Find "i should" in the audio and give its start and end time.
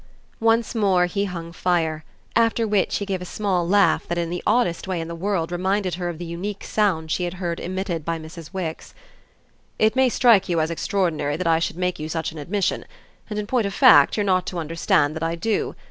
11.45-11.77